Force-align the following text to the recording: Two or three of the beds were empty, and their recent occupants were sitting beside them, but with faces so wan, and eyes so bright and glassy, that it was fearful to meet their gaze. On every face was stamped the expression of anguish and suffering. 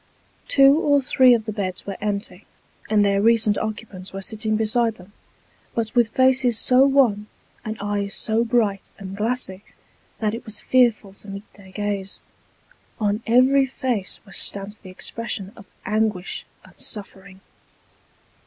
Two 0.47 0.79
or 0.79 0.99
three 0.99 1.31
of 1.35 1.45
the 1.45 1.51
beds 1.53 1.85
were 1.85 1.95
empty, 2.01 2.47
and 2.89 3.05
their 3.05 3.21
recent 3.21 3.55
occupants 3.59 4.11
were 4.11 4.21
sitting 4.23 4.55
beside 4.55 4.95
them, 4.95 5.13
but 5.75 5.93
with 5.93 6.07
faces 6.09 6.57
so 6.57 6.87
wan, 6.87 7.27
and 7.63 7.77
eyes 7.79 8.15
so 8.15 8.43
bright 8.43 8.89
and 8.97 9.15
glassy, 9.15 9.63
that 10.17 10.33
it 10.33 10.43
was 10.43 10.59
fearful 10.59 11.13
to 11.13 11.27
meet 11.27 11.53
their 11.53 11.69
gaze. 11.71 12.23
On 12.99 13.21
every 13.27 13.67
face 13.67 14.19
was 14.25 14.37
stamped 14.37 14.81
the 14.81 14.89
expression 14.89 15.51
of 15.55 15.67
anguish 15.85 16.47
and 16.65 16.79
suffering. 16.81 17.39